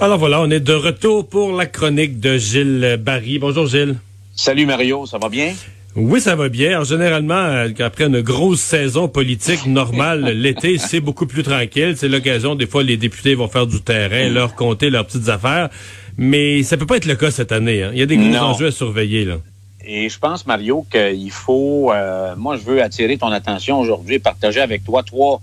Alors 0.00 0.18
voilà, 0.18 0.40
on 0.40 0.48
est 0.48 0.60
de 0.60 0.74
retour 0.74 1.28
pour 1.28 1.50
la 1.56 1.66
chronique 1.66 2.20
de 2.20 2.38
Gilles 2.38 3.00
Barry. 3.00 3.40
Bonjour 3.40 3.66
Gilles. 3.66 3.96
Salut 4.36 4.64
Mario, 4.64 5.06
ça 5.06 5.18
va 5.18 5.28
bien? 5.28 5.52
Oui, 5.96 6.20
ça 6.20 6.36
va 6.36 6.48
bien. 6.48 6.84
généralement, 6.84 7.34
euh, 7.34 7.68
après 7.80 8.04
une 8.04 8.20
grosse 8.20 8.60
saison 8.60 9.08
politique 9.08 9.66
normale, 9.66 10.20
l'été, 10.36 10.78
c'est 10.78 11.00
beaucoup 11.00 11.26
plus 11.26 11.42
tranquille. 11.42 11.94
C'est 11.96 12.06
l'occasion, 12.06 12.54
des 12.54 12.68
fois, 12.68 12.84
les 12.84 12.96
députés 12.96 13.34
vont 13.34 13.48
faire 13.48 13.66
du 13.66 13.80
terrain, 13.80 14.28
leur 14.28 14.54
compter 14.54 14.88
leurs 14.88 15.04
petites 15.04 15.28
affaires. 15.28 15.68
Mais 16.16 16.62
ça 16.62 16.76
peut 16.76 16.86
pas 16.86 16.98
être 16.98 17.06
le 17.06 17.16
cas 17.16 17.32
cette 17.32 17.50
année. 17.50 17.82
Hein. 17.82 17.90
Il 17.92 17.98
y 17.98 18.02
a 18.02 18.06
des 18.06 18.18
gros 18.18 18.36
enjeux 18.36 18.68
à 18.68 18.70
surveiller. 18.70 19.24
Là. 19.24 19.38
Et 19.84 20.08
je 20.08 20.18
pense, 20.20 20.46
Mario, 20.46 20.86
qu'il 20.92 21.32
faut... 21.32 21.90
Euh, 21.90 22.36
moi, 22.36 22.56
je 22.56 22.62
veux 22.62 22.80
attirer 22.80 23.18
ton 23.18 23.32
attention 23.32 23.80
aujourd'hui, 23.80 24.20
partager 24.20 24.60
avec 24.60 24.84
toi 24.84 25.02
trois, 25.02 25.42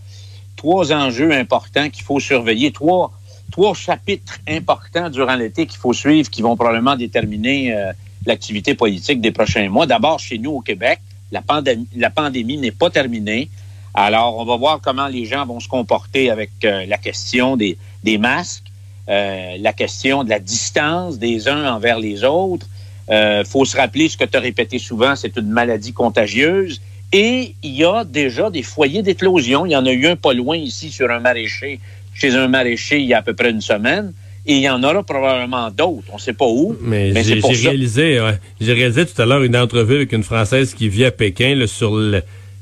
trois 0.56 0.94
enjeux 0.94 1.34
importants 1.34 1.90
qu'il 1.90 2.06
faut 2.06 2.22
surveiller, 2.22 2.72
trois 2.72 3.12
trois 3.52 3.74
chapitres 3.74 4.40
importants 4.48 5.10
durant 5.10 5.36
l'été 5.36 5.66
qu'il 5.66 5.80
faut 5.80 5.94
suivre, 5.94 6.30
qui 6.30 6.42
vont 6.42 6.56
probablement 6.56 6.96
déterminer 6.96 7.74
euh, 7.74 7.92
l'activité 8.26 8.76
politique 8.76 9.22
des 9.22 9.32
prochains 9.32 9.70
mois. 9.70 9.86
D'abord, 9.86 10.20
chez 10.20 10.38
nous 10.38 10.52
au 10.52 10.62
Québec, 10.62 11.00
la 11.32 11.42
pandémie, 11.42 12.58
n'est 12.58 12.72
pas 12.72 12.90
terminée. 12.90 13.50
Alors, 13.94 14.38
on 14.38 14.46
va 14.46 14.58
voir 14.58 14.80
comment 14.82 15.08
les 15.08 15.26
gens 15.26 15.46
vont 15.46 15.60
se 15.60 15.68
comporter 15.68 16.30
avec 16.30 16.52
euh, 16.64 16.86
la 16.86 16.98
question 16.98 17.56
des, 17.56 17.78
des 18.04 18.18
masques, 18.18 18.66
euh, 19.10 19.56
la 19.60 19.74
question 19.74 20.24
de 20.24 20.30
la 20.30 20.40
distance 20.40 21.18
des 21.18 21.48
uns 21.48 21.74
envers 21.74 22.00
les 22.00 22.24
autres. 22.24 22.68
Il 23.08 23.44
faut 23.46 23.66
se 23.66 23.78
rappeler 23.78 24.10
ce 24.10 24.18
que 24.18 24.24
tu 24.24 24.36
as 24.36 24.40
répété 24.40 24.80
souvent, 24.80 25.16
c'est 25.16 25.38
une 25.38 25.50
maladie 25.50 25.94
contagieuse. 25.94 26.82
Et 27.14 27.56
il 27.64 27.76
y 27.76 27.86
a 27.86 28.04
déjà 28.04 28.50
des 28.50 28.64
foyers 28.64 29.02
d'éclosion. 29.02 29.66
Il 29.66 29.72
y 29.72 29.76
en 29.76 29.86
a 29.86 29.92
eu 29.92 30.08
un 30.08 30.16
pas 30.16 30.34
loin 30.34 30.58
ici 30.58 30.92
sur 30.92 31.10
un 31.12 31.20
maraîcher 31.20 31.80
chez 32.16 32.34
un 32.36 32.48
maraîcher 32.48 32.98
il 32.98 33.06
y 33.06 33.14
a 33.14 33.20
à 33.20 33.22
peu 33.22 33.34
près 33.34 33.52
une 33.52 33.62
semaine. 33.62 34.14
Et 34.48 34.58
il 34.58 34.62
y 34.62 34.70
en 34.70 34.84
aura 34.84 35.02
probablement 35.02 35.72
d'autres. 35.72 36.08
On 36.12 36.16
ne 36.16 36.22
sait 36.22 36.34
pas 36.34 36.46
où. 36.46 36.76
Mais, 36.80 37.12
j'ai 37.24 37.40
réalisé, 37.40 38.22
j'ai 38.62 38.74
réalisé 38.74 39.06
tout 39.06 39.20
à 39.20 39.26
l'heure 39.26 39.44
une 39.44 39.58
entrevue 39.58 39.96
avec 39.96 40.12
une 40.12 40.24
Française 40.24 40.76
qui 40.76 40.88
vit 40.88 41.06
à 41.06 41.12
Pékin 41.12 41.66
sur 41.66 42.00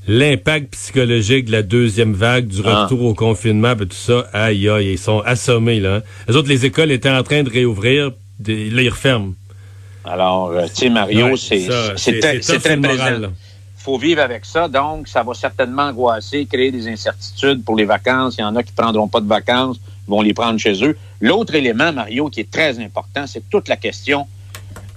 l'impact 0.07 0.71
psychologique 0.71 1.45
de 1.45 1.51
la 1.51 1.61
deuxième 1.61 2.13
vague, 2.13 2.47
du 2.47 2.61
ah. 2.63 2.83
retour 2.83 3.03
au 3.03 3.13
confinement, 3.13 3.75
tout 3.75 3.89
ça. 3.91 4.27
Aïe, 4.31 4.69
aïe, 4.69 4.93
ils 4.93 4.97
sont 4.97 5.19
assommés, 5.19 5.81
là. 5.81 5.95
Hein. 5.95 6.01
Les 6.29 6.37
autres, 6.37 6.47
les 6.47 6.65
écoles 6.65 6.91
étaient 6.91 7.09
en 7.09 7.23
train 7.23 7.43
de 7.43 7.49
réouvrir. 7.49 8.11
Là, 8.47 8.81
ils 8.81 8.89
referment. 8.89 9.33
Alors, 10.05 10.51
euh, 10.51 10.65
tu 10.67 10.81
sais, 10.85 10.89
Mario, 10.89 11.35
c'est 11.35 11.67
très, 12.19 12.39
très 12.39 12.77
présent 12.77 13.29
faut 13.83 13.97
vivre 13.97 14.21
avec 14.21 14.45
ça. 14.45 14.69
Donc, 14.69 15.09
ça 15.09 15.23
va 15.23 15.33
certainement 15.33 15.83
angoisser, 15.83 16.45
créer 16.45 16.71
des 16.71 16.87
incertitudes 16.87 17.65
pour 17.65 17.75
les 17.75 17.83
vacances. 17.83 18.35
Il 18.37 18.41
y 18.41 18.43
en 18.45 18.55
a 18.55 18.63
qui 18.63 18.71
prendront 18.71 19.09
pas 19.09 19.19
de 19.19 19.27
vacances, 19.27 19.77
vont 20.07 20.21
les 20.21 20.33
prendre 20.33 20.57
chez 20.57 20.85
eux. 20.85 20.97
L'autre 21.19 21.53
élément, 21.53 21.91
Mario, 21.91 22.29
qui 22.29 22.39
est 22.39 22.49
très 22.49 22.79
important, 22.79 23.27
c'est 23.27 23.49
toute 23.49 23.67
la 23.67 23.75
question 23.75 24.25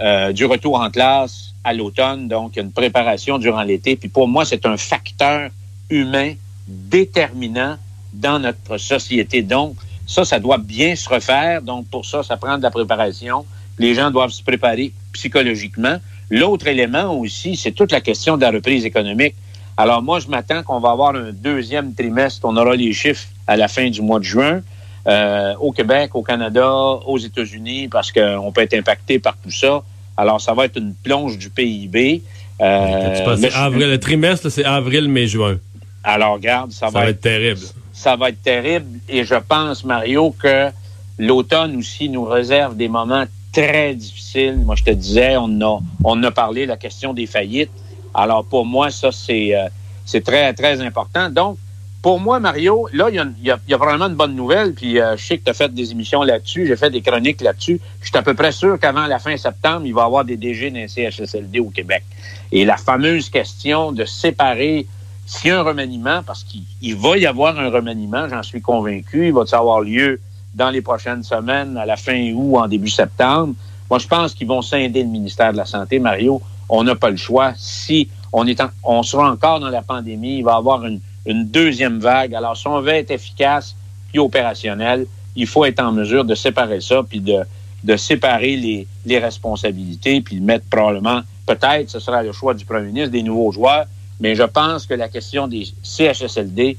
euh, 0.01 0.33
du 0.33 0.45
retour 0.45 0.77
en 0.81 0.89
classe 0.89 1.53
à 1.65 1.73
l'automne. 1.73 2.29
Donc, 2.29 2.57
une 2.57 2.71
préparation 2.71 3.39
durant 3.39 3.63
l'été. 3.63 3.97
Puis 3.97 4.09
pour 4.09 4.29
moi, 4.29 4.45
c'est 4.45 4.65
un 4.67 4.77
facteur 4.77 5.51
humain 5.91 6.35
déterminant 6.69 7.79
dans 8.13 8.39
notre 8.39 8.79
société. 8.79 9.43
Donc, 9.43 9.75
ça, 10.07 10.25
ça 10.25 10.39
doit 10.39 10.59
bien 10.59 10.95
se 10.95 11.09
refaire. 11.09 11.61
Donc, 11.61 11.89
pour 11.89 12.07
ça, 12.07 12.23
ça 12.23 12.37
prend 12.37 12.57
de 12.57 12.63
la 12.63 12.71
préparation. 12.71 13.45
Les 13.81 13.95
gens 13.95 14.13
doivent 14.13 14.31
se 14.31 14.45
préparer 14.45 14.93
psychologiquement. 15.13 15.97
L'autre 16.31 16.67
élément 16.67 17.15
aussi, 17.19 17.57
c'est 17.57 17.73
toute 17.73 17.93
la 17.93 18.01
question 18.01 18.37
de 18.37 18.43
la 18.43 18.51
reprise 18.51 18.85
économique. 18.85 19.35
Alors 19.77 20.03
moi, 20.03 20.21
je 20.21 20.29
m'attends 20.29 20.63
qu'on 20.63 20.81
va 20.81 20.91
avoir 20.91 21.15
un 21.15 21.33
deuxième 21.33 21.95
trimestre. 21.95 22.41
On 22.45 22.57
aura 22.57 22.75
les 22.75 22.93
chiffres 22.93 23.27
à 23.47 23.57
la 23.57 23.69
fin 23.69 23.89
du 23.91 24.03
mois 24.03 24.19
de 24.19 24.25
juin. 24.25 24.63
Euh, 25.07 25.55
au 25.61 25.71
Québec, 25.71 26.17
au 26.17 26.23
Canada, 26.23 26.69
aux 26.69 27.19
États-Unis, 27.19 27.87
parce 27.87 28.11
qu'on 28.11 28.51
peut 28.51 28.63
être 28.63 28.75
impacté 28.75 29.21
par 29.21 29.37
tout 29.37 29.53
ça. 29.53 29.83
Alors, 30.17 30.41
ça 30.41 30.53
va 30.53 30.65
être 30.65 30.79
une 30.79 30.95
plonge 30.95 31.39
du 31.39 31.49
PIB. 31.49 32.23
Euh, 32.61 33.25
avril, 33.55 33.91
le 33.91 34.01
trimestre, 34.01 34.51
c'est 34.51 34.65
avril, 34.65 35.09
mai, 35.09 35.29
juin. 35.29 35.59
Alors, 36.03 36.35
regarde, 36.35 36.73
ça, 36.73 36.89
va, 36.89 37.09
être, 37.09 37.21
terrible. 37.21 37.61
Ça 37.93 38.17
va 38.17 38.31
être 38.31 38.43
terrible. 38.43 38.99
Et 39.09 39.25
je 39.25 39.37
pense, 39.37 39.85
Mario, 39.85 40.35
que 40.37 40.71
l'automne 41.19 41.77
aussi 41.77 42.09
nous 42.09 42.25
réserve 42.25 42.77
des 42.77 42.89
moments 42.89 43.27
très 43.57 43.95
difficile. 43.95 44.59
Moi, 44.59 44.75
je 44.77 44.85
te 44.85 44.91
disais, 44.91 45.37
on 45.39 45.61
a, 45.63 45.81
on 46.05 46.23
a 46.23 46.31
parlé 46.31 46.67
la 46.67 46.77
question 46.77 47.15
des 47.15 47.27
faillites. 47.27 47.71
Alors, 48.13 48.45
pour 48.45 48.67
moi, 48.67 48.91
ça, 48.91 49.11
c'est, 49.13 49.55
euh, 49.57 50.21
très, 50.21 50.53
très 50.53 50.81
important. 50.83 51.31
Donc, 51.31 51.57
pour 52.03 52.21
moi, 52.21 52.39
Mario, 52.39 52.87
là, 52.93 53.09
il 53.09 53.17
y 53.17 53.19
a, 53.19 53.25
y, 53.25 53.71
y 53.71 53.75
a, 53.75 53.77
vraiment 53.79 54.07
une 54.07 54.15
bonne 54.15 54.37
nouvelle. 54.37 54.75
Puis, 54.75 55.01
euh, 55.01 55.17
je 55.17 55.25
sais 55.25 55.39
que 55.39 55.45
tu 55.45 55.51
as 55.51 55.55
fait 55.55 55.73
des 55.73 55.91
émissions 55.91 56.23
là-dessus. 56.23 56.67
J'ai 56.67 56.77
fait 56.77 56.91
des 56.91 57.01
chroniques 57.01 57.41
là-dessus. 57.41 57.81
Je 58.03 58.09
suis 58.09 58.17
à 58.19 58.23
peu 58.23 58.35
près 58.35 58.53
sûr 58.53 58.79
qu'avant 58.79 59.07
la 59.07 59.19
fin 59.19 59.35
septembre, 59.39 59.87
il 59.87 59.95
va 59.95 60.03
y 60.03 60.05
avoir 60.05 60.25
des 60.27 60.37
DG 60.37 60.71
d'un 60.71 60.87
CHSLD 60.87 61.59
au 61.61 61.71
Québec. 61.71 62.05
Et 62.53 62.67
la 62.67 62.77
fameuse 62.77 63.31
question 63.31 63.91
de 63.91 64.05
séparer 64.05 64.87
s'il 65.25 65.49
y 65.49 65.53
a 65.53 65.61
un 65.61 65.63
remaniement, 65.63 66.23
parce 66.25 66.45
qu'il 66.45 66.97
va 66.97 67.17
y 67.17 67.27
avoir 67.27 67.59
un 67.59 67.71
remaniement, 67.71 68.29
j'en 68.29 68.43
suis 68.43 68.61
convaincu, 68.61 69.29
il 69.29 69.33
va 69.33 69.45
avoir 69.53 69.81
lieu 69.81 70.21
dans 70.57 70.71
les 70.71 70.81
prochaines 70.81 71.23
semaines, 71.23 71.77
à 71.77 71.87
la 71.87 71.97
fin 71.97 72.33
août, 72.33 72.57
en 72.57 72.67
début 72.67 72.89
septembre. 72.89 73.55
Moi, 73.91 73.99
je 73.99 74.09
pense 74.09 74.35
qu'ils 74.35 74.49
vont 74.49 74.63
scinder 74.63 75.03
le 75.03 75.09
ministère 75.09 75.53
de 75.53 75.59
la 75.59 75.67
Santé, 75.67 75.99
Mario. 75.99 76.41
On 76.69 76.83
n'a 76.83 76.97
pas 76.97 77.11
le 77.11 77.17
choix. 77.17 77.53
Si 77.57 78.09
on 78.33 78.47
est 78.47 78.61
on 78.83 79.03
sera 79.03 79.31
encore 79.31 79.61
dans 79.61 79.69
la 79.69 79.83
pandémie, 79.83 80.39
il 80.39 80.43
va 80.43 80.55
y 80.55 80.57
avoir 80.57 80.85
une, 80.85 81.01
deuxième 81.27 81.99
vague. 81.99 82.35
Alors, 82.35 82.57
si 82.57 82.67
on 82.67 82.81
veut 82.81 82.95
être 82.95 83.11
efficace 83.11 83.77
puis 84.09 84.19
opérationnel, 84.19 85.07
il 85.35 85.47
faut 85.47 85.65
être 85.65 85.81
en 85.81 85.93
mesure 85.93 86.25
de 86.25 86.35
séparer 86.35 86.81
ça, 86.81 87.03
puis 87.03 87.21
de, 87.21 87.41
de 87.85 87.97
séparer 87.97 88.57
les, 88.57 88.87
les 89.05 89.19
responsabilités, 89.19 90.21
puis 90.21 90.37
de 90.37 90.45
mettre 90.45 90.65
probablement, 90.71 91.23
peut-être, 91.45 91.91
ce 91.91 91.99
sera 91.99 92.23
le 92.23 92.33
choix 92.33 92.55
du 92.55 92.65
premier 92.65 92.87
ministre, 92.87 93.11
des 93.11 93.23
nouveaux 93.23 93.53
joueurs, 93.53 93.87
mais 94.21 94.35
je 94.35 94.45
pense 94.45 94.87
que 94.87 94.95
la 94.95 95.09
question 95.09 95.49
des 95.49 95.67
CHSLD, 95.83 96.79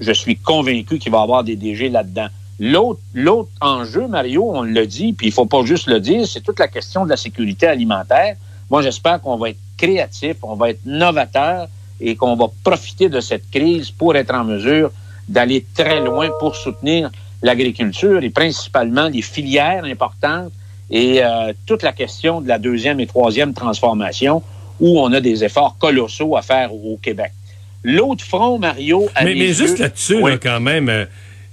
je 0.00 0.12
suis 0.12 0.36
convaincu 0.36 0.98
qu'il 0.98 1.12
va 1.12 1.18
y 1.18 1.22
avoir 1.22 1.44
des 1.44 1.56
DG 1.56 1.88
là-dedans. 1.88 2.28
L'autre, 2.60 3.00
l'autre 3.14 3.50
enjeu, 3.60 4.06
Mario, 4.06 4.48
on 4.54 4.62
le 4.62 4.86
dit, 4.86 5.12
puis 5.12 5.28
il 5.28 5.32
faut 5.32 5.46
pas 5.46 5.64
juste 5.64 5.88
le 5.88 5.98
dire, 5.98 6.26
c'est 6.26 6.40
toute 6.40 6.60
la 6.60 6.68
question 6.68 7.04
de 7.04 7.10
la 7.10 7.16
sécurité 7.16 7.66
alimentaire. 7.66 8.36
Moi, 8.70 8.82
j'espère 8.82 9.20
qu'on 9.20 9.36
va 9.36 9.50
être 9.50 9.58
créatif, 9.76 10.36
on 10.42 10.54
va 10.54 10.70
être 10.70 10.84
novateur 10.86 11.68
et 12.00 12.14
qu'on 12.14 12.36
va 12.36 12.46
profiter 12.62 13.08
de 13.08 13.20
cette 13.20 13.50
crise 13.50 13.90
pour 13.90 14.14
être 14.16 14.32
en 14.32 14.44
mesure 14.44 14.92
d'aller 15.28 15.64
très 15.74 16.00
loin 16.00 16.30
pour 16.38 16.54
soutenir 16.54 17.10
l'agriculture 17.42 18.22
et 18.22 18.30
principalement 18.30 19.08
les 19.08 19.22
filières 19.22 19.84
importantes 19.84 20.52
et 20.90 21.24
euh, 21.24 21.52
toute 21.66 21.82
la 21.82 21.92
question 21.92 22.40
de 22.40 22.48
la 22.48 22.58
deuxième 22.58 23.00
et 23.00 23.06
troisième 23.06 23.52
transformation 23.52 24.42
où 24.80 25.00
on 25.00 25.12
a 25.12 25.20
des 25.20 25.44
efforts 25.44 25.76
colossaux 25.78 26.36
à 26.36 26.42
faire 26.42 26.72
au 26.72 26.98
Québec. 27.00 27.32
L'autre 27.82 28.24
front, 28.24 28.58
Mario... 28.58 29.08
mais, 29.22 29.34
mais 29.34 29.52
juste 29.52 29.78
là-dessus, 29.78 30.22
quand 30.40 30.60
même... 30.60 30.88
Euh, 30.88 31.04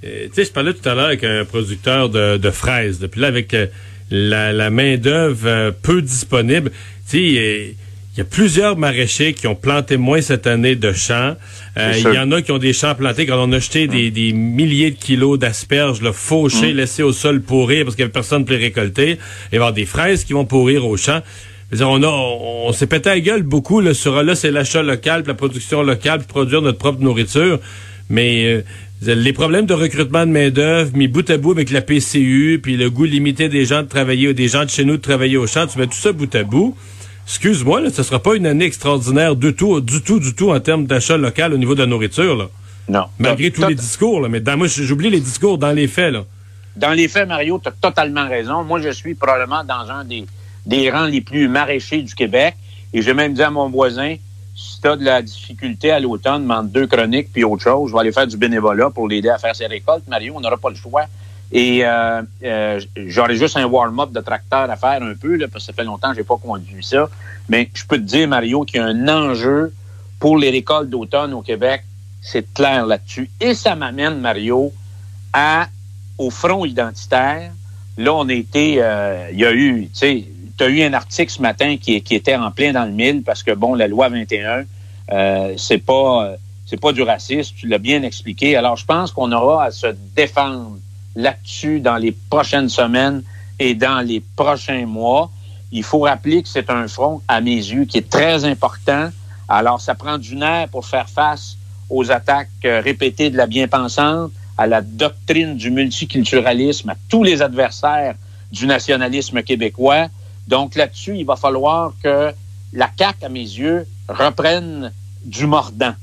tu 0.01 0.09
sais, 0.34 0.45
je 0.45 0.51
parlais 0.51 0.73
tout 0.73 0.88
à 0.88 0.95
l'heure 0.95 1.06
avec 1.06 1.23
un 1.23 1.45
producteur 1.45 2.09
de, 2.09 2.38
de 2.38 2.50
fraises. 2.50 3.07
Puis 3.12 3.22
là, 3.22 3.28
avec 3.28 3.53
euh, 3.53 3.67
la, 4.09 4.51
la 4.51 4.69
main-d'œuvre 4.69 5.47
euh, 5.47 5.72
peu 5.72 6.01
disponible, 6.01 6.72
tu 7.09 7.17
sais, 7.17 7.75
il 8.13 8.17
y 8.17 8.22
a 8.22 8.25
plusieurs 8.25 8.78
maraîchers 8.78 9.34
qui 9.34 9.47
ont 9.47 9.56
planté 9.56 9.95
moins 9.95 10.22
cette 10.22 10.45
année 10.45 10.75
de 10.75 10.91
champs. 10.91 11.38
Il 11.78 12.13
y 12.13 12.19
en 12.19 12.29
a 12.34 12.41
qui 12.41 12.51
ont 12.51 12.57
des 12.57 12.73
champs 12.73 12.94
plantés, 12.94 13.25
quand 13.25 13.41
on 13.41 13.51
a 13.53 13.59
jeté 13.59 13.88
des, 13.88 14.11
des, 14.11 14.34
milliers 14.34 14.91
de 14.91 14.97
kilos 14.97 15.40
d'asperges, 15.40 16.01
fauchés, 16.11 16.72
hum. 16.72 16.78
laissés 16.78 17.03
au 17.03 17.13
sol 17.13 17.41
pourrir 17.41 17.85
parce 17.85 17.95
qu'il 17.95 18.03
n'y 18.03 18.07
avait 18.07 18.11
personne 18.11 18.44
pour 18.44 18.53
les 18.53 18.63
récolter. 18.63 19.11
Il 19.11 19.16
va 19.16 19.17
y 19.53 19.56
avoir 19.56 19.73
des 19.73 19.85
fraises 19.85 20.25
qui 20.25 20.34
vont 20.34 20.44
pourrir 20.44 20.85
au 20.85 20.97
champ. 20.97 21.22
On, 21.79 22.03
a, 22.03 22.07
on, 22.07 22.73
s'est 22.73 22.88
pété 22.88 23.07
la 23.07 23.19
gueule 23.22 23.44
beaucoup 23.44 23.79
là, 23.79 23.94
sur 23.94 24.22
là, 24.23 24.35
c'est 24.35 24.51
l'achat 24.51 24.84
local, 24.84 25.23
la 25.25 25.34
production 25.34 25.81
locale, 25.81 26.19
puis 26.19 26.28
produire 26.28 26.61
notre 26.61 26.79
propre 26.79 27.01
nourriture. 27.01 27.59
Mais 28.09 28.61
les 29.01 29.34
problèmes 29.34 29.66
de 29.66 29.73
recrutement 29.73 30.25
de 30.25 30.31
main-d'œuvre, 30.31 30.95
mis 30.95 31.07
bout 31.07 31.28
à 31.29 31.38
bout 31.38 31.51
avec 31.51 31.72
la 31.72 31.81
PCU, 31.81 32.59
puis 32.62 32.78
le 32.78 32.89
goût 32.89 33.06
limité 33.06 33.49
des 33.49 33.66
gens 33.66 33.81
de 33.81 33.87
travailler, 33.87 34.34
des 34.34 34.47
gens 34.47 34.64
de 34.64 34.70
chez 34.70 34.85
nous 34.85 34.97
de 34.97 35.02
travailler 35.02 35.37
au 35.37 35.47
champ, 35.47 35.66
tu 35.66 35.79
mets 35.79 35.87
tout 35.87 35.93
ça 35.93 36.11
bout 36.11 36.34
à 36.35 36.43
bout. 36.43 36.76
Excuse-moi, 37.26 37.90
ce 37.91 38.03
sera 38.03 38.20
pas 38.20 38.35
une 38.35 38.46
année 38.46 38.66
extraordinaire 38.66 39.35
du 39.35 39.55
tout, 39.55 39.81
du 39.81 40.02
tout, 40.02 40.20
du 40.20 40.35
tout 40.35 40.52
en 40.52 40.59
termes 40.59 40.85
d'achat 40.85 41.17
local 41.17 41.53
au 41.53 41.58
niveau 41.58 41.76
de 41.76 41.79
la 41.79 41.85
nourriture. 41.85 42.35
Là. 42.35 42.49
Non. 42.90 43.05
Malgré 43.20 43.52
tous 43.52 43.66
les 43.67 43.76
discours, 43.76 44.22
là, 44.22 44.29
mais 44.29 44.40
dans, 44.40 44.58
moi, 44.58 44.67
j'oublie 44.67 45.09
les 45.09 45.20
discours 45.20 45.58
dans 45.58 45.72
les 45.72 45.87
faits. 45.87 46.14
Là. 46.14 46.26
Dans 46.76 46.91
les 46.91 47.08
faits, 47.08 47.28
Mario, 47.28 47.59
tu 47.61 47.70
as 47.70 47.72
totalement 47.72 48.28
raison. 48.28 48.64
Moi, 48.64 48.81
je 48.81 48.90
suis 48.90 49.16
probablement 49.16 49.64
dans 49.64 49.90
un 49.90 50.03
des, 50.03 50.26
des 50.66 50.91
rangs 50.91 51.05
les 51.05 51.22
plus 51.22 51.47
maraîchers 51.47 52.02
du 52.02 52.14
Québec. 52.14 52.55
Et 52.93 53.02
j'ai 53.02 53.14
même 53.14 53.34
dit 53.34 53.41
à 53.41 53.49
mon 53.49 53.70
voisin, 53.70 54.16
si 54.61 54.81
tu 54.81 54.87
as 54.87 54.96
de 54.96 55.03
la 55.03 55.22
difficulté 55.22 55.91
à 55.91 55.99
l'automne, 55.99 56.43
demande 56.43 56.72
deux 56.72 56.87
chroniques 56.87 57.29
puis 57.34 57.43
autre 57.43 57.63
chose, 57.63 57.90
je 57.90 57.93
vais 57.93 58.02
aller 58.02 58.11
faire 58.11 58.28
du 58.28 58.37
bénévolat 58.37 58.90
pour 58.90 59.08
l'aider 59.08 59.29
à 59.29 59.37
faire 59.37 59.55
ses 59.55 59.67
récoltes. 59.67 60.08
Mario, 60.08 60.34
on 60.35 60.41
n'aura 60.41 60.58
pas 60.58 60.69
le 60.69 60.75
choix. 60.75 61.05
Et 61.52 61.85
euh, 61.85 62.22
euh, 62.43 62.79
j'aurais 62.96 63.35
juste 63.35 63.58
un 63.58 63.66
warm-up 63.66 64.11
de 64.11 64.22
tracteur 64.22 64.69
à 64.69 64.75
faire 64.78 65.03
un 65.03 65.16
peu, 65.16 65.37
parce 65.40 65.52
que 65.53 65.59
ça 65.59 65.73
fait 65.73 65.84
longtemps 65.84 66.11
que 66.11 66.16
j'ai 66.16 66.23
pas 66.23 66.37
conduit 66.37 66.84
ça. 66.84 67.09
Mais 67.49 67.69
je 67.73 67.84
peux 67.85 67.97
te 67.97 68.03
dire, 68.03 68.28
Mario, 68.28 68.63
qu'il 68.63 68.78
y 68.78 68.84
a 68.84 68.85
un 68.85 69.08
enjeu 69.08 69.73
pour 70.19 70.37
les 70.37 70.49
récoltes 70.49 70.90
d'automne 70.90 71.34
au 71.34 71.41
Québec. 71.41 71.84
C'est 72.22 72.53
clair 72.53 72.85
là-dessus. 72.85 73.29
Et 73.41 73.53
ça 73.53 73.75
m'amène, 73.75 74.19
Mario, 74.19 74.72
à, 75.34 75.67
au 76.17 76.29
front 76.29 76.64
identitaire 76.64 77.52
là, 77.97 78.14
on 78.14 78.28
a 78.29 78.34
été, 78.34 78.78
euh, 78.79 79.29
il 79.31 79.40
y 79.40 79.46
a 79.46 79.53
eu, 79.53 79.84
tu 79.84 79.90
sais, 79.93 80.25
tu 80.61 80.67
as 80.67 80.69
eu 80.69 80.84
un 80.84 80.93
article 80.93 81.31
ce 81.31 81.41
matin 81.41 81.78
qui, 81.78 81.96
était 81.96 82.35
en 82.35 82.52
plein 82.52 82.72
dans 82.72 82.85
le 82.85 82.91
mille 82.91 83.23
parce 83.23 83.41
que, 83.41 83.52
bon, 83.52 83.73
la 83.73 83.87
loi 83.87 84.09
21, 84.09 84.66
euh, 85.11 85.53
c'est 85.58 85.79
pas, 85.79 86.35
c'est 86.67 86.79
pas 86.79 86.91
du 86.91 87.02
racisme, 87.02 87.55
tu 87.58 87.67
l'as 87.67 87.79
bien 87.79 88.03
expliqué. 88.03 88.55
Alors, 88.55 88.78
je 88.78 88.85
pense 88.85 89.11
qu'on 89.11 89.31
aura 89.31 89.66
à 89.66 89.72
se 89.72 89.87
défendre 90.16 90.78
là-dessus 91.16 91.79
dans 91.79 91.97
les 91.97 92.11
prochaines 92.11 92.69
semaines 92.69 93.23
et 93.58 93.73
dans 93.73 94.02
les 94.02 94.23
prochains 94.35 94.85
mois. 94.85 95.31
Il 95.72 95.84
faut 95.84 96.02
rappeler 96.02 96.43
que 96.43 96.49
c'est 96.49 96.69
un 96.69 96.87
front, 96.87 97.23
à 97.28 97.41
mes 97.41 97.55
yeux, 97.55 97.85
qui 97.85 97.97
est 97.97 98.09
très 98.09 98.46
important. 98.46 99.09
Alors, 99.49 99.81
ça 99.81 99.96
prend 99.96 100.19
du 100.19 100.35
nerf 100.35 100.67
pour 100.67 100.85
faire 100.85 101.09
face 101.09 101.57
aux 101.90 102.11
attaques 102.11 102.49
euh, 102.66 102.81
répétées 102.81 103.31
de 103.31 103.37
la 103.37 103.47
bien-pensante, 103.47 104.31
à 104.59 104.67
la 104.67 104.81
doctrine 104.81 105.57
du 105.57 105.72
multiculturalisme, 105.72 106.90
à 106.90 106.96
tous 107.09 107.23
les 107.23 107.41
adversaires 107.41 108.14
du 108.52 108.67
nationalisme 108.67 109.41
québécois. 109.41 110.07
Donc 110.52 110.76
là-dessus, 110.76 111.18
il 111.18 111.26
va 111.26 111.38
falloir 111.38 111.94
que 112.03 112.34
la 112.74 112.90
CAQ, 113.00 113.26
à 113.26 113.30
mes 113.30 113.40
yeux, 113.40 113.88
reprenne 114.09 114.92
du 115.24 115.48
mordant. 115.48 115.94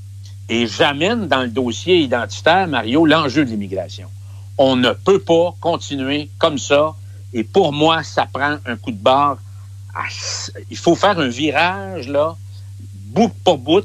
Et 0.49 0.67
j'amène 0.67 1.29
dans 1.29 1.43
le 1.43 1.49
dossier 1.49 1.99
identitaire, 1.99 2.67
Mario, 2.67 3.05
l'enjeu 3.05 3.45
de 3.45 3.51
l'immigration. 3.51 4.09
On 4.57 4.75
ne 4.75 4.93
peut 4.93 5.21
pas 5.21 5.55
continuer 5.61 6.31
comme 6.39 6.57
ça. 6.57 6.95
Et 7.35 7.45
pour 7.45 7.75
moi, 7.75 8.03
ça 8.03 8.25
prend 8.25 8.57
un 8.65 8.77
coup 8.77 8.91
de 8.91 8.97
barre. 8.97 9.37
Il 10.71 10.79
faut 10.79 10.95
faire 10.95 11.19
un 11.19 11.29
virage, 11.29 12.09
là, 12.09 12.35
bout 13.09 13.31
pour 13.45 13.59
bout, 13.59 13.85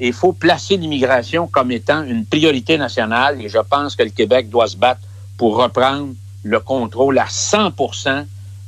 et 0.00 0.08
il 0.08 0.12
faut 0.12 0.32
placer 0.32 0.76
l'immigration 0.76 1.46
comme 1.46 1.70
étant 1.70 2.02
une 2.02 2.26
priorité 2.26 2.78
nationale. 2.78 3.40
Et 3.40 3.48
je 3.48 3.58
pense 3.58 3.94
que 3.94 4.02
le 4.02 4.10
Québec 4.10 4.50
doit 4.50 4.66
se 4.66 4.76
battre 4.76 5.02
pour 5.36 5.56
reprendre 5.56 6.14
le 6.42 6.58
contrôle 6.58 7.16
à 7.20 7.26
100 7.28 7.74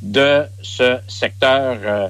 de 0.02 0.44
ce 0.62 0.98
secteur 1.06 1.78
euh, 1.84 2.08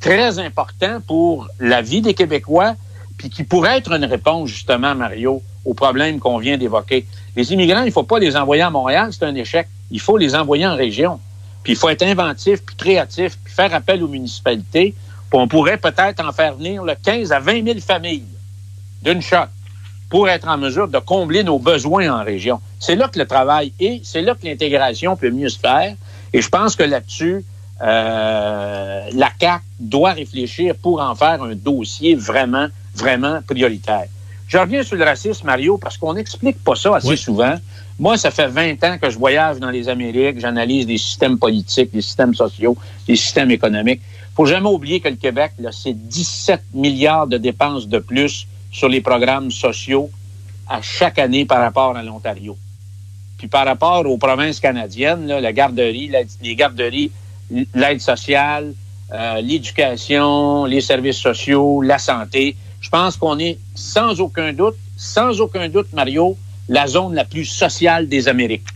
très 0.00 0.38
important 0.38 1.00
pour 1.06 1.48
la 1.60 1.82
vie 1.82 2.00
des 2.00 2.14
Québécois, 2.14 2.74
puis 3.18 3.28
qui 3.28 3.44
pourrait 3.44 3.76
être 3.76 3.92
une 3.92 4.06
réponse, 4.06 4.48
justement, 4.48 4.94
Mario, 4.94 5.42
aux 5.64 5.74
problèmes 5.74 6.18
qu'on 6.18 6.38
vient 6.38 6.56
d'évoquer. 6.56 7.06
Les 7.36 7.52
immigrants, 7.52 7.82
il 7.82 7.88
ne 7.88 7.92
faut 7.92 8.02
pas 8.02 8.18
les 8.18 8.36
envoyer 8.36 8.62
à 8.62 8.70
Montréal, 8.70 9.10
c'est 9.12 9.24
un 9.24 9.34
échec. 9.34 9.68
Il 9.90 10.00
faut 10.00 10.16
les 10.16 10.34
envoyer 10.34 10.66
en 10.66 10.74
région. 10.74 11.20
Puis 11.62 11.74
il 11.74 11.76
faut 11.76 11.90
être 11.90 12.02
inventif, 12.02 12.64
puis 12.64 12.76
créatif, 12.76 13.36
puis 13.44 13.52
faire 13.52 13.74
appel 13.74 14.02
aux 14.02 14.08
municipalités. 14.08 14.94
Puis 15.30 15.38
on 15.38 15.46
pourrait 15.46 15.76
peut-être 15.76 16.24
en 16.24 16.32
faire 16.32 16.54
venir 16.54 16.82
le 16.82 16.94
15 16.94 17.32
à 17.32 17.40
20 17.40 17.64
000 17.64 17.80
familles 17.80 18.24
d'une 19.02 19.20
shot 19.20 19.36
pour 20.08 20.28
être 20.28 20.48
en 20.48 20.56
mesure 20.58 20.88
de 20.88 20.98
combler 20.98 21.44
nos 21.44 21.58
besoins 21.58 22.10
en 22.10 22.24
région. 22.24 22.60
C'est 22.80 22.96
là 22.96 23.08
que 23.08 23.18
le 23.18 23.26
travail 23.26 23.72
est, 23.78 24.00
c'est 24.04 24.22
là 24.22 24.34
que 24.34 24.46
l'intégration 24.46 25.16
peut 25.16 25.30
mieux 25.30 25.50
se 25.50 25.58
faire. 25.58 25.94
Et 26.32 26.40
je 26.42 26.48
pense 26.48 26.76
que 26.76 26.82
là-dessus, 26.82 27.44
euh, 27.82 29.10
la 29.12 29.30
CAC 29.38 29.62
doit 29.78 30.12
réfléchir 30.12 30.74
pour 30.76 31.00
en 31.00 31.14
faire 31.14 31.42
un 31.42 31.54
dossier 31.54 32.14
vraiment, 32.14 32.68
vraiment 32.94 33.40
prioritaire. 33.46 34.06
Je 34.46 34.58
reviens 34.58 34.82
sur 34.82 34.96
le 34.96 35.04
racisme, 35.04 35.46
Mario, 35.46 35.78
parce 35.78 35.96
qu'on 35.96 36.14
n'explique 36.14 36.62
pas 36.62 36.74
ça 36.74 36.96
assez 36.96 37.16
souvent. 37.16 37.54
Moi, 37.98 38.16
ça 38.16 38.30
fait 38.30 38.48
20 38.48 38.82
ans 38.84 38.98
que 39.00 39.08
je 39.08 39.16
voyage 39.16 39.58
dans 39.60 39.70
les 39.70 39.88
Amériques, 39.88 40.40
j'analyse 40.40 40.86
des 40.86 40.98
systèmes 40.98 41.38
politiques, 41.38 41.92
des 41.92 42.00
systèmes 42.00 42.34
sociaux, 42.34 42.76
des 43.06 43.16
systèmes 43.16 43.50
économiques. 43.50 44.00
faut 44.34 44.46
jamais 44.46 44.68
oublier 44.68 45.00
que 45.00 45.08
le 45.08 45.16
Québec, 45.16 45.52
c'est 45.70 45.92
17 45.92 46.62
milliards 46.74 47.26
de 47.26 47.36
dépenses 47.36 47.86
de 47.86 47.98
plus 47.98 48.46
sur 48.72 48.88
les 48.88 49.00
programmes 49.00 49.50
sociaux 49.50 50.10
à 50.68 50.82
chaque 50.82 51.18
année 51.18 51.44
par 51.44 51.60
rapport 51.60 51.96
à 51.96 52.02
l'Ontario. 52.02 52.56
Puis 53.40 53.48
par 53.48 53.64
rapport 53.64 54.04
aux 54.04 54.18
provinces 54.18 54.60
canadiennes, 54.60 55.26
la 55.26 55.52
garderie, 55.54 56.12
les 56.42 56.54
garderies, 56.54 57.10
l'aide 57.74 58.02
sociale, 58.02 58.74
euh, 59.14 59.40
l'éducation, 59.40 60.66
les 60.66 60.82
services 60.82 61.16
sociaux, 61.16 61.80
la 61.80 61.96
santé, 61.98 62.54
je 62.82 62.90
pense 62.90 63.16
qu'on 63.16 63.38
est 63.38 63.58
sans 63.74 64.20
aucun 64.20 64.52
doute, 64.52 64.76
sans 64.98 65.40
aucun 65.40 65.70
doute, 65.70 65.90
Mario, 65.94 66.36
la 66.68 66.86
zone 66.86 67.14
la 67.14 67.24
plus 67.24 67.46
sociale 67.46 68.08
des 68.08 68.28
Amériques. 68.28 68.68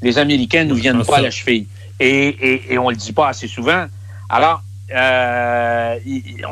Les 0.00 0.16
Américains 0.16 0.62
nous 0.62 0.76
viennent 0.76 1.04
pas 1.04 1.16
à 1.16 1.22
la 1.22 1.32
cheville. 1.32 1.66
Et, 1.98 2.28
et, 2.28 2.72
et 2.74 2.78
on 2.78 2.90
le 2.90 2.96
dit 2.96 3.12
pas 3.12 3.30
assez 3.30 3.48
souvent. 3.48 3.86
Alors, 4.28 4.62
euh, 4.94 5.98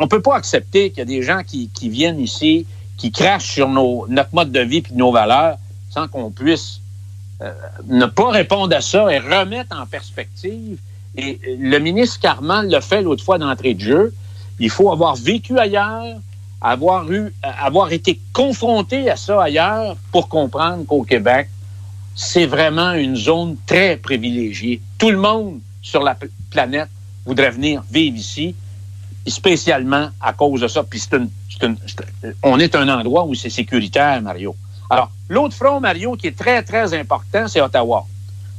on 0.00 0.08
peut 0.08 0.20
pas 0.20 0.34
accepter 0.34 0.90
qu'il 0.90 0.98
y 0.98 1.02
a 1.02 1.04
des 1.04 1.22
gens 1.22 1.42
qui, 1.46 1.70
qui 1.72 1.88
viennent 1.88 2.18
ici, 2.18 2.66
qui 2.96 3.12
crachent 3.12 3.52
sur 3.52 3.68
nos, 3.68 4.04
notre 4.08 4.34
mode 4.34 4.50
de 4.50 4.60
vie 4.60 4.78
et 4.78 4.94
nos 4.94 5.12
valeurs 5.12 5.58
sans 5.90 6.08
qu'on 6.08 6.32
puisse 6.32 6.81
ne 7.87 8.06
pas 8.06 8.31
répondre 8.31 8.75
à 8.75 8.81
ça 8.81 9.12
et 9.12 9.19
remettre 9.19 9.76
en 9.76 9.87
perspective. 9.87 10.79
Et 11.17 11.38
le 11.58 11.79
ministre 11.79 12.20
Carman 12.20 12.69
l'a 12.69 12.81
fait 12.81 13.02
l'autre 13.02 13.25
fois 13.25 13.38
d'entrée 13.38 13.75
de 13.75 13.81
jeu. 13.81 14.14
Il 14.58 14.70
faut 14.70 14.90
avoir 14.93 15.17
vécu 15.17 15.58
ailleurs, 15.58 16.17
avoir 16.61 17.11
eu, 17.11 17.34
avoir 17.43 17.93
été 17.93 18.20
confronté 18.32 19.11
à 19.11 19.17
ça 19.17 19.43
ailleurs 19.43 19.96
pour 20.12 20.29
comprendre 20.29 20.84
qu'au 20.87 21.02
Québec, 21.02 21.49
c'est 22.14 22.46
vraiment 22.46 22.93
une 22.93 23.17
zone 23.17 23.56
très 23.67 23.96
privilégiée. 23.96 24.81
Tout 24.99 25.11
le 25.11 25.19
monde 25.19 25.61
sur 25.81 26.02
la 26.02 26.17
planète 26.50 26.88
voudrait 27.26 27.50
venir 27.50 27.82
vivre 27.90 28.17
ici, 28.17 28.55
spécialement 29.26 30.08
à 30.20 30.32
cause 30.32 30.61
de 30.61 30.69
ça. 30.69 30.82
Puis 30.84 31.00
c'est 31.00 31.14
une, 31.14 31.29
on 32.43 32.58
est 32.58 32.75
un 32.75 32.88
endroit 32.88 33.25
où 33.25 33.34
c'est 33.34 33.50
sécuritaire, 33.50 34.20
Mario. 34.23 34.55
Alors, 34.92 35.10
l'autre 35.30 35.54
front, 35.54 35.80
Mario, 35.80 36.16
qui 36.16 36.26
est 36.26 36.36
très, 36.36 36.62
très 36.62 36.92
important, 36.92 37.48
c'est 37.48 37.62
Ottawa. 37.62 38.04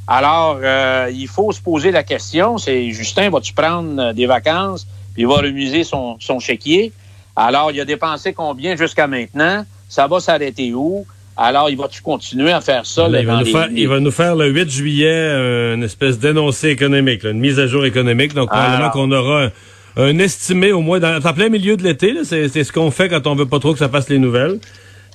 Alors, 0.08 0.58
euh, 0.64 1.12
il 1.14 1.28
faut 1.28 1.52
se 1.52 1.62
poser 1.62 1.92
la 1.92 2.02
question, 2.02 2.58
c'est 2.58 2.90
Justin, 2.90 3.30
vas-tu 3.30 3.54
prendre 3.54 4.02
euh, 4.02 4.14
des 4.14 4.26
vacances, 4.26 4.88
puis 5.14 5.22
il 5.22 5.28
va 5.28 5.36
remiser 5.36 5.84
son, 5.84 6.18
son 6.20 6.40
chéquier? 6.40 6.92
Alors, 7.36 7.70
il 7.72 7.80
a 7.80 7.86
dépensé 7.86 8.34
combien 8.34 8.76
jusqu'à 8.76 9.06
maintenant? 9.06 9.64
Ça 9.88 10.08
va 10.08 10.20
s'arrêter 10.20 10.74
où? 10.74 11.06
Alors, 11.38 11.70
il 11.70 11.78
va-tu 11.78 12.02
continuer 12.02 12.52
à 12.52 12.62
faire 12.62 12.88
ça? 12.88 13.08
il, 13.08 13.26
va 13.28 13.68
il, 13.72 13.88
va 13.88 14.00
nous 14.00 14.12
faire, 14.12 14.36
le 14.36 14.48
8 14.48 14.72
juillet 14.72 15.08
euh, 15.08 15.76
une 15.76 15.84
espèce 15.84 16.18
d'énoncé 16.18 16.70
économique, 16.70 17.26
une 17.26 17.40
mise 17.40 17.60
à 17.60 17.68
jour 17.68 17.86
économique. 17.86 18.34
Donc, 18.34 18.50
probablement 18.50 18.90
qu'on 18.90 19.12
aura 19.12 19.50
un, 19.98 20.18
estimé 20.18 20.72
au 20.72 20.82
moins 20.82 21.00
dans, 21.00 21.24
en 21.24 21.34
plein 21.34 21.50
milieu 21.50 21.78
de 21.78 21.84
l'été. 21.84 22.16
C'est 22.24 22.64
ce 22.64 22.72
qu'on 22.72 22.90
fait 22.90 23.08
quand 23.08 23.28
on 23.28 23.36
veut 23.36 23.46
pas 23.46 23.60
trop 23.60 23.74
que 23.74 23.80
ça 23.80 23.90
fasse 23.90 24.10
les 24.10 24.18
nouvelles. 24.18 24.58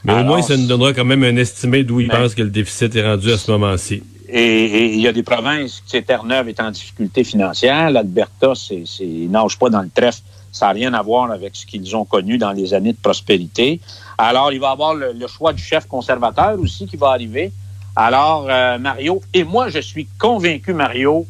Mais 0.05 0.21
au 0.21 0.25
moins, 0.25 0.43
ça 0.43 0.57
nous 0.57 0.67
donnera 0.67 0.93
quand 0.93 1.05
même 1.05 1.25
un 1.25 1.37
estimé 1.37 1.85
d'où 1.85 2.01
il 2.01 2.09
pense 2.09 2.35
que 2.35 2.43
le 2.43 2.51
déficit 2.51 2.95
est 2.97 3.07
rendu 3.07 3.33
à 3.33 3.39
ce 3.39 3.51
moment-ci. 3.51 4.03
Et 4.31 4.95
il 4.95 5.01
y 5.01 5.09
a 5.09 5.13
des 5.13 5.23
provinces, 5.23 5.83
qui 5.87 6.03
Terre-Neuve 6.03 6.49
est 6.51 6.61
en 6.61 6.71
difficulté 6.71 7.25
financière. 7.25 7.91
L'Alberta, 7.91 8.53
c'est, 8.55 8.85
nage 9.29 9.59
pas 9.59 9.71
dans 9.71 9.81
le 9.81 9.89
trèfle. 9.89 10.21
Ça 10.53 10.67
n'a 10.67 10.73
rien 10.73 10.95
à 10.95 11.03
voir 11.03 11.31
avec 11.31 11.57
ce 11.57 11.65
qu'ils 11.65 11.97
ont 11.97 12.05
connu 12.05 12.37
dans 12.37 12.53
les 12.53 12.75
années 12.75 12.93
de 12.93 12.99
prospérité. 12.99 13.81
Alors, 14.19 14.53
il 14.53 14.61
va 14.61 14.69
y 14.69 14.73
avoir 14.73 14.95
le, 14.95 15.27
choix 15.27 15.53
du 15.53 15.63
chef 15.63 15.87
conservateur 15.87 16.59
aussi 16.61 16.87
qui 16.87 16.97
va 16.97 17.09
arriver. 17.09 17.53
Alors, 17.97 18.47
euh, 18.49 18.79
Mario, 18.79 19.23
et 19.33 19.45
moi, 19.45 19.71
je 19.71 19.79
suis 19.79 20.07
convaincu, 20.19 20.75
Mario, 20.75 21.27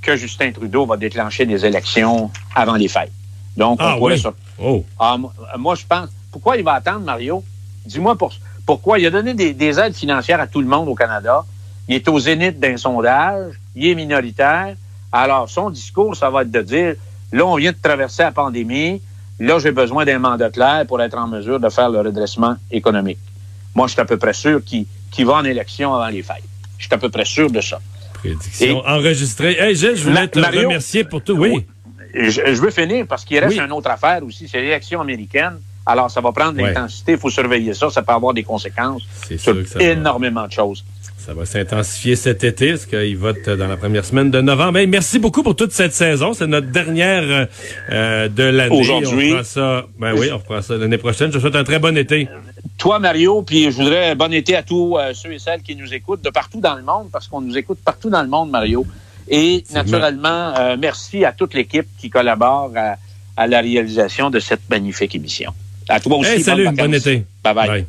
que 0.00 0.16
Justin 0.16 0.52
Trudeau 0.52 0.86
va 0.86 0.96
déclencher 0.96 1.44
des 1.46 1.64
élections 1.64 2.30
avant 2.54 2.74
les 2.74 2.88
fêtes. 2.88 3.12
Donc, 3.56 3.78
ah, 3.80 3.96
oui. 4.00 4.22
oh. 4.60 4.84
ah, 4.98 5.18
moi, 5.58 5.74
je 5.74 5.84
pense. 5.86 6.08
Pourquoi 6.32 6.56
il 6.56 6.64
va 6.64 6.74
attendre, 6.74 7.00
Mario? 7.00 7.44
Dis-moi 7.86 8.16
pour, 8.16 8.32
pourquoi. 8.66 8.98
Il 8.98 9.06
a 9.06 9.10
donné 9.10 9.34
des, 9.34 9.80
aides 9.80 9.94
financières 9.94 10.40
à 10.40 10.46
tout 10.46 10.60
le 10.60 10.66
monde 10.66 10.88
au 10.88 10.94
Canada. 10.94 11.44
Il 11.88 11.94
est 11.94 12.08
au 12.08 12.18
zénith 12.18 12.58
d'un 12.58 12.76
sondage. 12.76 13.54
Il 13.74 13.86
est 13.86 13.94
minoritaire. 13.94 14.74
Alors, 15.12 15.48
son 15.48 15.70
discours, 15.70 16.16
ça 16.16 16.30
va 16.30 16.42
être 16.42 16.50
de 16.50 16.62
dire, 16.62 16.94
là, 17.32 17.46
on 17.46 17.56
vient 17.56 17.72
de 17.72 17.78
traverser 17.80 18.22
la 18.22 18.32
pandémie. 18.32 19.00
Là, 19.38 19.58
j'ai 19.58 19.72
besoin 19.72 20.04
d'un 20.04 20.18
mandat 20.18 20.50
clair 20.50 20.84
pour 20.86 21.00
être 21.02 21.16
en 21.16 21.26
mesure 21.26 21.60
de 21.60 21.68
faire 21.68 21.90
le 21.90 22.00
redressement 22.00 22.56
économique. 22.70 23.18
Moi, 23.74 23.86
je 23.88 23.92
suis 23.92 24.00
à 24.00 24.04
peu 24.04 24.16
près 24.16 24.32
sûr 24.32 24.60
qu'il 24.64 25.26
va 25.26 25.34
en 25.34 25.44
élection 25.44 25.94
avant 25.94 26.08
les 26.08 26.22
fêtes. 26.22 26.42
Je 26.78 26.84
suis 26.84 26.94
à 26.94 26.98
peu 26.98 27.10
près 27.10 27.24
sûr 27.24 27.50
de 27.50 27.60
ça. 27.60 27.80
Prédiction 28.14 28.82
enregistrée. 28.86 29.56
Hey, 29.58 29.74
Gilles, 29.74 29.96
je 29.96 30.04
voulais 30.04 30.28
te 30.28 30.38
remercier 30.38 31.04
pour 31.04 31.22
tout. 31.22 31.34
Oui. 31.34 31.66
Je, 32.14 32.60
veux 32.60 32.70
finir 32.70 33.06
parce 33.08 33.24
qu'il 33.24 33.38
reste 33.38 33.58
une 33.58 33.72
autre 33.72 33.90
affaire 33.90 34.24
aussi, 34.24 34.48
c'est 34.48 34.60
l'élection 34.60 35.00
américaine. 35.00 35.58
Alors, 35.86 36.10
ça 36.10 36.20
va 36.20 36.32
prendre 36.32 36.60
l'intensité, 36.60 37.12
il 37.12 37.18
faut 37.18 37.30
surveiller 37.30 37.74
ça, 37.74 37.90
ça 37.90 38.02
peut 38.02 38.12
avoir 38.12 38.32
des 38.32 38.42
conséquences 38.42 39.02
sur 39.36 39.56
énormément 39.80 40.46
de 40.46 40.52
choses. 40.52 40.84
Ça 41.18 41.32
va 41.32 41.46
s'intensifier 41.46 42.16
cet 42.16 42.44
été, 42.44 42.70
parce 42.70 42.84
qu'il 42.84 43.16
vote 43.16 43.48
dans 43.48 43.66
la 43.66 43.78
première 43.78 44.04
semaine 44.04 44.30
de 44.30 44.42
novembre. 44.42 44.78
merci 44.86 45.18
beaucoup 45.18 45.42
pour 45.42 45.56
toute 45.56 45.72
cette 45.72 45.94
saison. 45.94 46.34
C'est 46.34 46.46
notre 46.46 46.66
dernière 46.66 47.48
euh, 47.90 48.28
de 48.28 48.42
l'année. 48.42 48.78
Aujourd'hui. 48.78 49.32
On 49.32 49.42
ça. 49.42 49.86
Ben 49.98 50.12
oui, 50.14 50.28
on 50.30 50.36
reprend 50.36 50.60
ça 50.60 50.76
l'année 50.76 50.98
prochaine. 50.98 51.30
Je 51.32 51.38
vous 51.38 51.40
souhaite 51.40 51.56
un 51.56 51.64
très 51.64 51.78
bon 51.78 51.96
été. 51.96 52.28
Toi, 52.76 52.98
Mario, 52.98 53.40
puis 53.40 53.70
je 53.70 53.76
voudrais 53.76 54.14
bon 54.14 54.34
été 54.34 54.54
à 54.54 54.62
tous 54.62 54.98
euh, 54.98 55.14
ceux 55.14 55.32
et 55.32 55.38
celles 55.38 55.62
qui 55.62 55.76
nous 55.76 55.94
écoutent 55.94 56.20
de 56.20 56.28
partout 56.28 56.60
dans 56.60 56.74
le 56.74 56.82
monde, 56.82 57.08
parce 57.10 57.26
qu'on 57.26 57.40
nous 57.40 57.56
écoute 57.56 57.78
partout 57.82 58.10
dans 58.10 58.22
le 58.22 58.28
monde, 58.28 58.50
Mario. 58.50 58.84
Et 59.28 59.64
naturellement, 59.72 60.52
euh, 60.58 60.76
merci 60.78 61.24
à 61.24 61.32
toute 61.32 61.54
l'équipe 61.54 61.86
qui 61.98 62.10
collabore 62.10 62.72
à, 63.36 63.46
la 63.46 63.60
réalisation 63.60 64.28
de 64.28 64.38
cette 64.40 64.68
magnifique 64.68 65.14
émission. 65.14 65.54
À 65.88 66.00
toi 66.00 66.16
aussi. 66.18 66.42
salut, 66.42 66.68
bon 66.70 66.94
été. 66.94 67.24
bye. 67.42 67.54
bye. 67.54 67.86